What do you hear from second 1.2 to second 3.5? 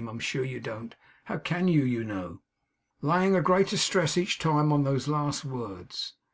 How CAN you, you know?' laying a